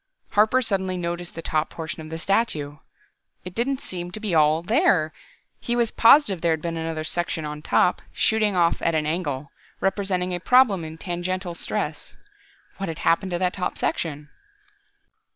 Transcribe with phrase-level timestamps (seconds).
[0.31, 2.77] Harper suddenly noticed the top portion of the statue.
[3.45, 5.13] It didn't seem to be all there!
[5.59, 9.51] He was positive there had been another section on top, shooting off at an angle,
[9.79, 12.17] representing a problem in tangential stress.
[12.77, 14.29] What had happened to that top section?